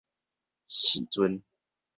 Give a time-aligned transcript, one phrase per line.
[0.67, 1.43] 時陣